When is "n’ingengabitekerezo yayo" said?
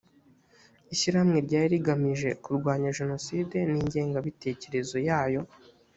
3.71-5.41